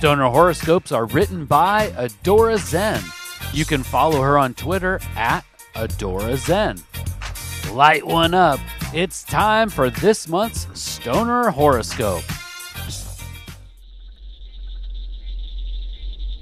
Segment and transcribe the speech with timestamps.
[0.00, 3.02] Stoner horoscopes are written by Adora Zen.
[3.52, 5.44] You can follow her on Twitter at
[5.74, 6.82] Adora Zen.
[7.74, 8.60] Light one up.
[8.94, 12.22] It's time for this month's Stoner horoscope.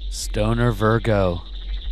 [0.09, 1.41] Stoner Virgo.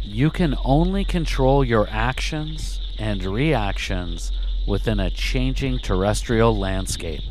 [0.01, 4.31] You can only control your actions and reactions
[4.65, 7.23] within a changing terrestrial landscape.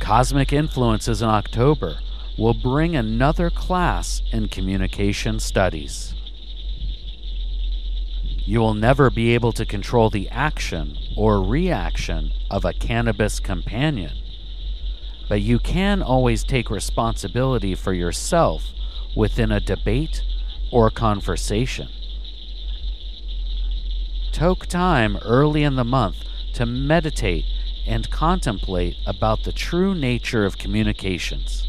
[0.00, 1.98] Cosmic influences in October
[2.38, 6.14] will bring another class in communication studies.
[8.44, 14.12] You will never be able to control the action or reaction of a cannabis companion,
[15.28, 18.66] but you can always take responsibility for yourself
[19.16, 20.22] within a debate
[20.70, 21.88] or conversation.
[24.30, 26.18] Take time early in the month
[26.52, 27.46] to meditate
[27.86, 31.66] and contemplate about the true nature of communications.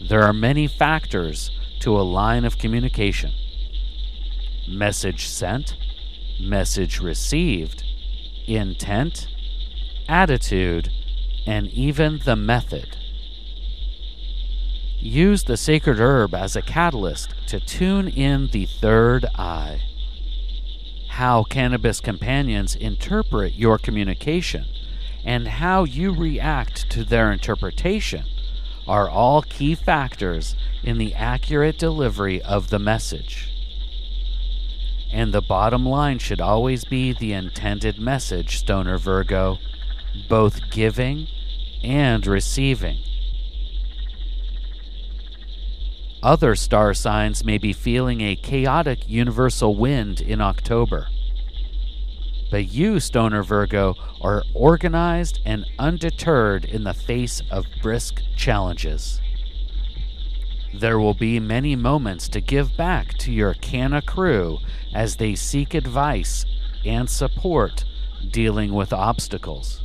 [0.00, 1.50] There are many factors
[1.80, 3.32] to a line of communication
[4.68, 5.76] message sent,
[6.40, 7.84] message received,
[8.46, 9.28] intent,
[10.08, 10.90] attitude,
[11.46, 12.96] and even the method.
[14.98, 19.82] Use the sacred herb as a catalyst to tune in the third eye.
[21.08, 24.64] How cannabis companions interpret your communication
[25.24, 28.24] and how you react to their interpretation
[28.86, 33.50] are all key factors in the accurate delivery of the message.
[35.12, 39.58] And the bottom line should always be the intended message, Stoner Virgo,
[40.28, 41.28] both giving
[41.82, 42.98] and receiving.
[46.22, 51.08] Other star signs may be feeling a chaotic universal wind in October.
[52.50, 59.20] But you, Stoner Virgo, are organized and undeterred in the face of brisk challenges.
[60.72, 64.58] There will be many moments to give back to your Canna crew
[64.92, 66.44] as they seek advice
[66.84, 67.84] and support
[68.30, 69.82] dealing with obstacles.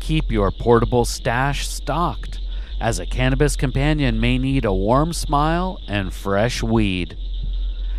[0.00, 2.40] Keep your portable stash stocked,
[2.80, 7.16] as a cannabis companion may need a warm smile and fresh weed.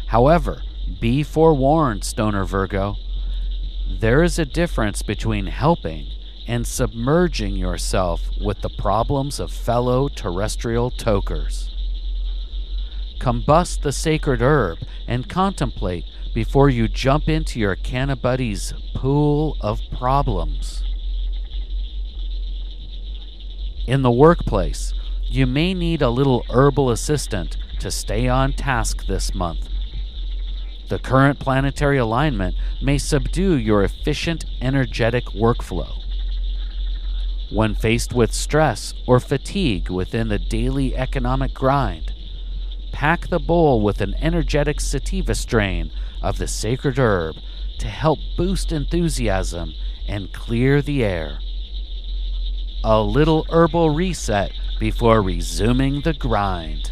[0.07, 0.63] However,
[0.99, 2.95] be forewarned, Stoner Virgo.
[3.99, 6.07] There is a difference between helping
[6.47, 11.69] and submerging yourself with the problems of fellow terrestrial tokers.
[13.19, 20.83] Combust the sacred herb and contemplate before you jump into your Cannabuddy's pool of problems.
[23.85, 24.93] In the workplace,
[25.23, 29.67] you may need a little herbal assistant to stay on task this month.
[30.91, 36.03] The current planetary alignment may subdue your efficient, energetic workflow.
[37.49, 42.13] When faced with stress or fatigue within the daily economic grind,
[42.91, 45.91] pack the bowl with an energetic sativa strain
[46.21, 47.37] of the sacred herb
[47.79, 49.73] to help boost enthusiasm
[50.09, 51.39] and clear the air.
[52.83, 56.91] A little herbal reset before resuming the grind.